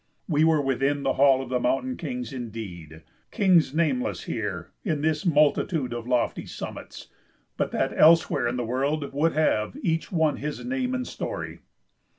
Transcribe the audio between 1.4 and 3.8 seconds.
of the mountain kings indeed; kings